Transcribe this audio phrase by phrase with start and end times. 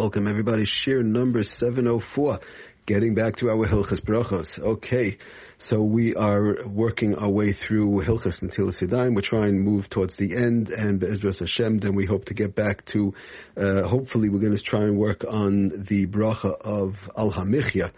[0.00, 0.62] Welcome everybody.
[0.64, 2.40] Shiur number 704.
[2.86, 4.58] Getting back to our Hilchas Brachos.
[4.58, 5.18] Okay.
[5.58, 9.14] So we are working our way through Hilchas and Yadayim.
[9.14, 12.54] We're trying to move towards the end and Be'ezras Hashem, then we hope to get
[12.54, 13.12] back to,
[13.58, 17.90] uh, hopefully we're going to try and work on the bracha of Al Hamichya.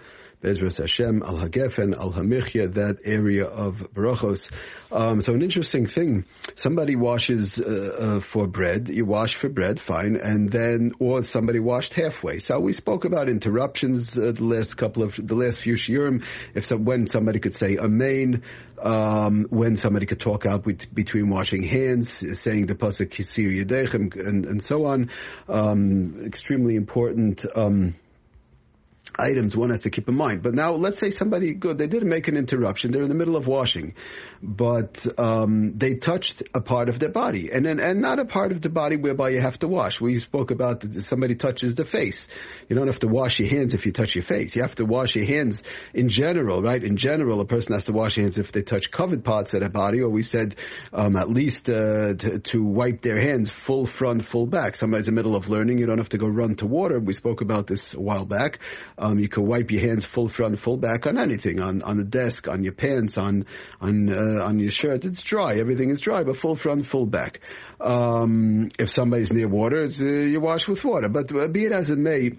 [0.43, 4.51] Bezras Hashem, Al Hagefen, Al Hamichya, that area of Barachos.
[4.91, 6.25] Um, so an interesting thing,
[6.57, 11.61] somebody washes uh, uh, for bread, you wash for bread, fine, and then, or somebody
[11.61, 12.41] washed halfway.
[12.41, 16.67] So we spoke about interruptions uh, the last couple of, the last few shiurim, if
[16.67, 18.43] some, when somebody could say Amen,
[18.83, 24.17] um, when somebody could talk out with, between washing hands, saying the pasuk Kisir Yedechem,
[24.17, 25.11] and, and so on.
[25.49, 27.95] Um, extremely important, um,
[29.19, 30.43] items one has to keep in mind.
[30.43, 32.93] But now, let's say somebody, good, they didn't make an interruption.
[32.93, 33.95] They're in the middle of washing,
[34.43, 38.53] but um, they touched a part of their body, and then and not a part
[38.53, 40.01] of the body whereby you have to wash.
[40.01, 42.29] We spoke about that somebody touches the face.
[42.69, 44.57] You don't have to wash your hands if you touch your face.
[44.57, 45.63] You have to wash your hands
[45.93, 46.83] in general, right?
[46.83, 49.69] In general, a person has to wash hands if they touch covered parts of their
[49.69, 50.57] body, or we said
[50.93, 54.77] um, at least uh, to, to wipe their hands full front, full back.
[54.77, 56.99] Somebody's in the middle of learning, you don't have to go run to water.
[56.99, 58.59] We spoke about this a while back.
[58.99, 62.05] Um, you can wipe your hands full front, full back on anything, on, on the
[62.05, 63.47] desk, on your pants, on,
[63.81, 65.05] on, uh, on your shirt.
[65.05, 65.57] It's dry.
[65.57, 67.41] Everything is dry, but full front, full back.
[67.81, 71.09] Um, if somebody's near water, uh, you wash with water.
[71.09, 72.33] But uh, be it as it may,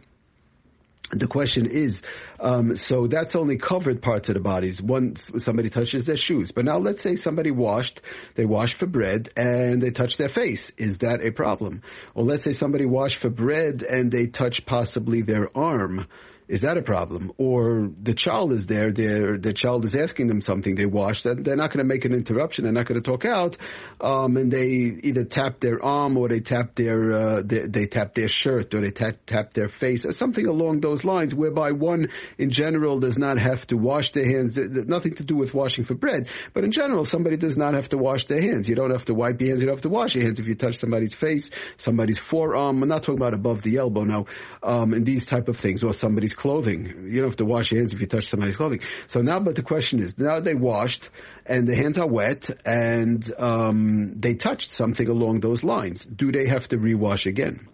[1.11, 2.01] the question is,
[2.39, 4.81] um, so that's only covered parts of the bodies.
[4.81, 8.01] Once somebody touches their shoes, but now let's say somebody washed,
[8.35, 10.71] they washed for bread and they touch their face.
[10.77, 11.83] Is that a problem?
[12.15, 16.07] Or let's say somebody washed for bread and they touch possibly their arm.
[16.47, 17.31] Is that a problem?
[17.37, 21.55] Or the child is there, the child is asking them something, they wash, that they're
[21.55, 23.55] not going to make an interruption, they're not going to talk out,
[24.01, 28.13] um, and they either tap their arm or they tap their, uh, they, they, tap
[28.13, 32.09] their shirt or they tap, tap their face, or something along those lines, whereby one
[32.37, 35.95] in general does not have to wash their hands, nothing to do with washing for
[35.95, 38.67] bread, but in general, somebody does not have to wash their hands.
[38.67, 40.47] You don't have to wipe your hands, you don't have to wash your hands if
[40.47, 44.25] you touch somebody's face, somebody's forearm, I'm not talking about above the elbow now,
[44.61, 47.07] um, and these type of things, or somebody's clothing.
[47.07, 48.81] You don't have to wash your hands if you touch somebody's clothing.
[49.07, 51.09] So now, but the question is, now they washed
[51.45, 56.05] and the hands are wet and um, they touched something along those lines.
[56.05, 57.67] Do they have to rewash again?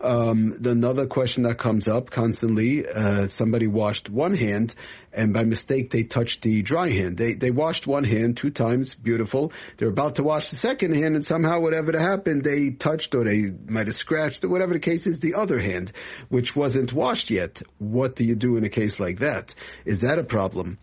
[0.00, 4.74] Um, another question that comes up constantly: uh, somebody washed one hand
[5.12, 7.16] and by mistake they touched the dry hand.
[7.16, 9.52] They they washed one hand two times, beautiful.
[9.76, 13.50] They're about to wash the second hand, and somehow whatever happened, they touched or they
[13.68, 15.92] might have scratched or whatever the case is, the other hand,
[16.28, 17.62] which wasn't washed yet.
[17.78, 19.54] What do you do in a case like that?
[19.84, 20.78] Is that a problem?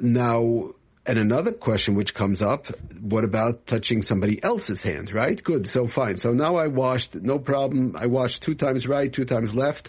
[0.00, 0.74] Now,
[1.08, 2.66] and another question which comes up,
[3.00, 5.42] what about touching somebody else's hand, right?
[5.42, 6.18] Good, so fine.
[6.18, 7.96] So now I washed, no problem.
[7.96, 9.88] I washed two times right, two times left,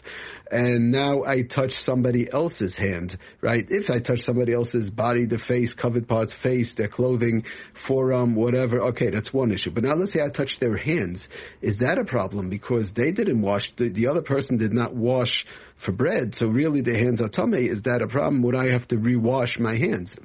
[0.50, 3.68] and now I touch somebody else's hand, right?
[3.70, 7.44] If I touch somebody else's body, the face, covered parts, face, their clothing,
[7.74, 9.72] forearm, whatever, okay, that's one issue.
[9.72, 11.28] But now let's say I touch their hands.
[11.60, 12.50] Is that a problem?
[12.50, 16.80] Because they didn't wash, the, the other person did not wash for bread, so really
[16.80, 17.68] the hands are tamei.
[17.68, 18.42] Is that a problem?
[18.44, 20.16] Would I have to rewash my hands?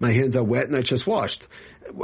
[0.00, 1.46] My hands are wet and I just washed.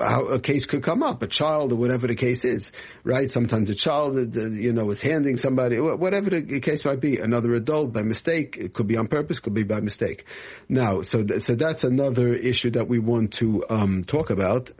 [0.00, 2.70] How a case could come up, a child or whatever the case is,
[3.02, 3.30] right?
[3.30, 7.92] Sometimes a child, you know, is handing somebody, whatever the case might be, another adult
[7.92, 8.56] by mistake.
[8.58, 10.24] It could be on purpose, could be by mistake.
[10.70, 14.70] Now, so so that's another issue that we want to um, talk about.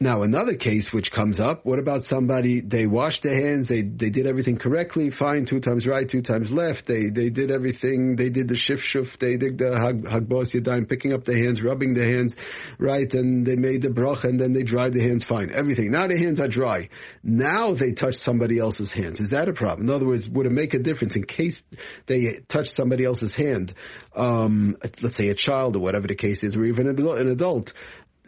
[0.00, 4.10] Now, another case which comes up, what about somebody, they washed their hands, they, they
[4.10, 8.28] did everything correctly, fine, two times right, two times left, they, they did everything, they
[8.28, 11.94] did the shif shuf, they did the hag, hagbos yadayim, picking up the hands, rubbing
[11.94, 12.34] the hands,
[12.78, 15.92] right, and they made the brach, and then they dried the hands, fine, everything.
[15.92, 16.88] Now the hands are dry.
[17.22, 19.20] Now they touch somebody else's hands.
[19.20, 19.88] Is that a problem?
[19.88, 21.64] In other words, would it make a difference in case
[22.06, 23.74] they touch somebody else's hand,
[24.16, 27.72] um, let's say a child or whatever the case is, or even an adult,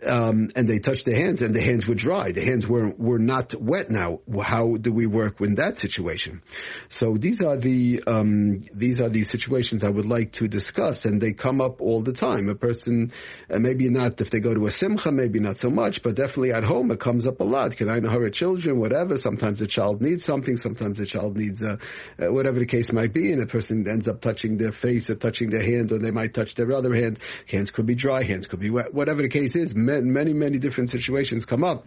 [0.04, 2.32] um, and they touched their hands and the hands were dry.
[2.32, 4.20] The hands were were not wet now.
[4.42, 6.42] How do we work in that situation?
[6.88, 11.20] So these are the um, these are the situations I would like to discuss, and
[11.20, 12.48] they come up all the time.
[12.48, 13.12] A person,
[13.50, 16.52] uh, maybe not if they go to a simcha, maybe not so much, but definitely
[16.52, 17.76] at home it comes up a lot.
[17.76, 18.78] Kein ayin hara children?
[18.78, 19.16] Whatever.
[19.16, 20.58] Sometimes the child needs something.
[20.58, 21.76] Sometimes the child needs uh,
[22.18, 25.14] uh, whatever the case might be, and a person ends up touching their face or
[25.14, 27.18] touching their hand, or they might touch their other hand.
[27.46, 28.92] Hands could be dry, hands could be wet.
[28.92, 31.86] Whatever the case is many, many different situations come up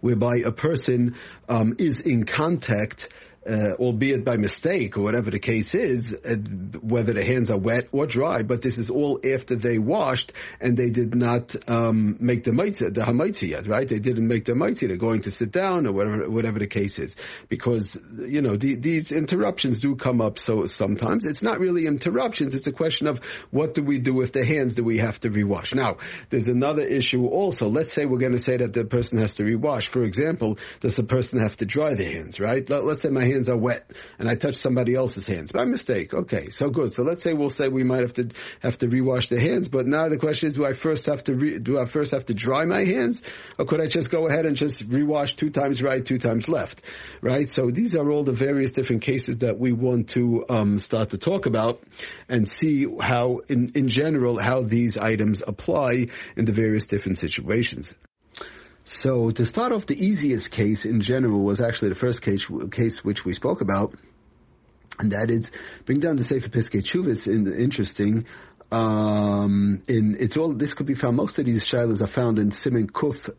[0.00, 1.16] whereby a person
[1.48, 3.08] um, is in contact
[3.48, 6.36] uh, albeit by mistake or whatever the case is, uh,
[6.80, 10.76] whether the hands are wet or dry, but this is all after they washed and
[10.76, 13.88] they did not um, make the mitzvah, the hamaitzi yet, right?
[13.88, 14.88] They didn't make the mitzvah.
[14.88, 17.16] They're going to sit down or whatever, whatever the case is,
[17.48, 20.38] because you know the, these interruptions do come up.
[20.38, 24.32] So sometimes it's not really interruptions; it's a question of what do we do with
[24.32, 24.74] the hands?
[24.74, 25.74] Do we have to rewash?
[25.74, 25.98] Now,
[26.30, 27.68] there's another issue also.
[27.68, 29.88] Let's say we're going to say that the person has to rewash.
[29.88, 32.38] For example, does the person have to dry their hands?
[32.38, 32.68] Right?
[32.68, 36.14] Let, let's say my hands are wet and I touch somebody else's hands by mistake.
[36.14, 36.94] Okay, so good.
[36.94, 38.28] So let's say we'll say we might have to
[38.60, 41.34] have to rewash the hands, but now the question is, do I first have to
[41.34, 43.22] re, do I first have to dry my hands,
[43.58, 46.82] or could I just go ahead and just rewash two times right, two times left,
[47.20, 47.48] right?
[47.48, 51.18] So these are all the various different cases that we want to um, start to
[51.18, 51.82] talk about
[52.28, 57.94] and see how, in in general, how these items apply in the various different situations.
[58.84, 63.04] So to start off, the easiest case in general was actually the first case, case
[63.04, 63.94] which we spoke about,
[64.98, 65.50] and that is
[65.84, 67.26] bring down the Sefer Piskei Teshuvos.
[67.26, 68.26] In interesting,
[68.70, 71.16] um, in it's all this could be found.
[71.16, 73.30] Most of these shilas are found in Simon Kuf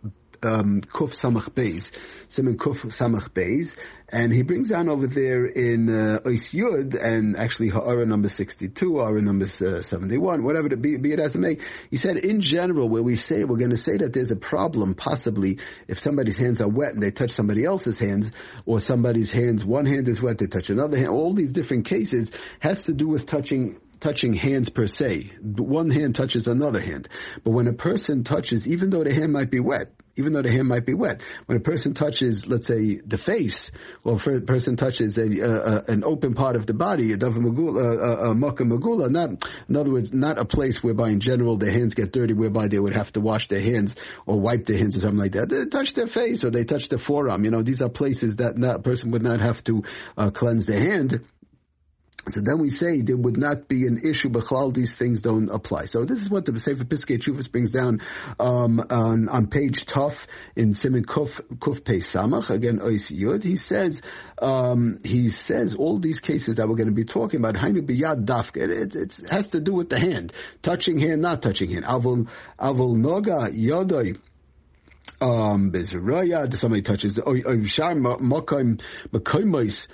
[0.46, 1.92] um, Kuf Samach Beis,
[2.28, 3.76] Simon Kuf Samach Beis,
[4.10, 8.98] and he brings down over there in uh, Ois Yud, and actually Ha'ara number 62,
[9.00, 11.58] Ha'ara number uh, 71, whatever, to be, be it as it may,
[11.90, 14.96] he said in general, where we say, we're going to say that there's a problem,
[14.96, 18.32] possibly, if somebody's hands are wet and they touch somebody else's hands,
[18.66, 22.32] or somebody's hands, one hand is wet, they touch another hand, all these different cases
[22.60, 25.32] has to do with touching touching hands per se.
[25.42, 27.08] One hand touches another hand.
[27.44, 30.52] But when a person touches, even though the hand might be wet, even though the
[30.52, 31.24] hand might be wet.
[31.48, 33.72] When a person touches, let's say, the face,
[34.04, 38.30] or a person touches a, a, an open part of the body, a davar magula,
[38.30, 41.96] a makkah magula, not, in other words, not a place whereby in general their hands
[41.96, 43.96] get dirty, whereby they would have to wash their hands
[44.28, 45.50] or wipe their hands or something like that.
[45.50, 47.44] They touch their face or they touch their forearm.
[47.44, 49.84] You know, these are places that that person would not have to
[50.16, 51.24] uh, cleanse their hand.
[52.30, 55.50] So then we say there would not be an issue, but all these things don't
[55.50, 55.86] apply.
[55.86, 58.00] So this is what the Sefer Piskei Teshuvos brings down
[58.40, 60.26] um, on, on page Tough
[60.56, 63.44] in Simon Kuf Kuf Pei Samach again Ois Yud.
[63.44, 64.02] He says
[64.42, 67.56] um, he says all these cases that we're going to be talking about.
[67.56, 68.58] Hainu biyad dafka.
[68.58, 70.32] It, it, it, has to do with the hand,
[70.62, 71.84] touching hand, not touching hand.
[71.84, 74.18] Avol avol noga yodoi
[75.22, 78.82] um, bezeraya, somebody touches, or, or shar makoim,
[79.12, 79.88] makoimos,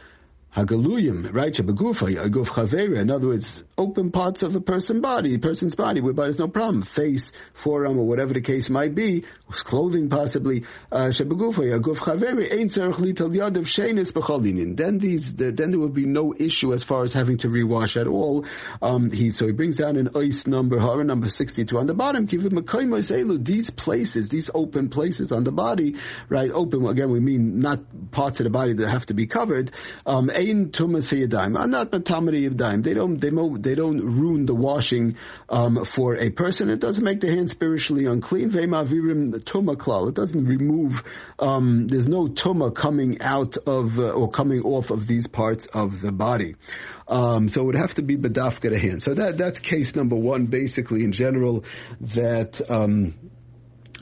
[0.55, 1.53] Hagaluyim, right?
[1.53, 2.97] Shabagufa, Aguf Chavera.
[2.97, 6.81] In other words, open parts of a person's body, person's body, whereby there's no problem.
[6.81, 10.65] Face, forearm, or whatever the case might be, clothing possibly.
[10.91, 14.75] Uh, Shabagufa, Aguf Chavera, Ein Tzarech Lital Yadav Shenis B'chalinin.
[14.75, 17.99] Then these, the, then there would be no issue as far as having to rewash
[17.99, 18.45] at all.
[18.81, 22.25] Um, he, so he brings down an ice number, Hara number 62 on the bottom.
[22.25, 25.97] These places, these open places on the body,
[26.27, 26.49] right?
[26.49, 29.71] Open, again, we mean not parts of the body that have to be covered.
[30.07, 31.59] Um, Ein tumas yadayim.
[31.59, 32.81] I'm not matamari yadayim.
[32.81, 35.17] They don't they don't they don't ruin the washing
[35.49, 36.69] um, for a person.
[36.69, 38.49] It doesn't make the hand spiritually unclean.
[38.49, 40.07] Veimavirim tuma klal.
[40.07, 41.03] It doesn't remove.
[41.39, 45.99] Um, there's no tuma coming out of uh, or coming off of these parts of
[45.99, 46.55] the body.
[47.09, 49.01] Um, so it would have to be bedafka the hand.
[49.01, 51.65] So that that's case number one, basically in general
[51.99, 52.61] that.
[52.69, 53.15] Um,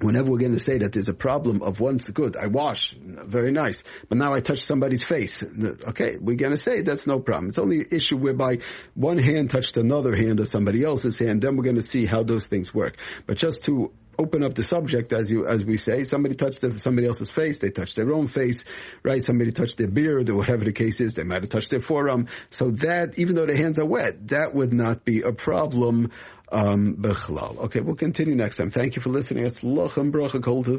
[0.02, 3.52] whenever we're going to say that there's a problem of once good, I wash, very
[3.52, 5.44] nice, but now I touch somebody's face.
[5.44, 7.50] Okay, we're going to say that's no problem.
[7.50, 8.60] It's only an issue whereby
[8.94, 12.24] one hand touched another hand or somebody else's hand, then we're going to see how
[12.24, 12.98] those things work.
[13.26, 16.04] But just to open up the subject, as you as we say.
[16.04, 18.66] Somebody touched somebody else's face, they touched their own face,
[19.04, 19.24] right?
[19.24, 21.14] Somebody touched their beard, or whatever the case is.
[21.14, 22.28] They might have touched their forearm.
[22.50, 26.12] So that, even though their hands are wet, that would not be a problem
[26.52, 28.72] um, Okay, we'll continue next time.
[28.72, 29.46] Thank you for listening.
[29.46, 30.76] It's Lochem Bracha Koltiv.